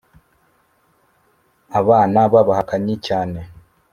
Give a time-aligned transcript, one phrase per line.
[1.79, 3.39] Abana b’abahakanyi cyane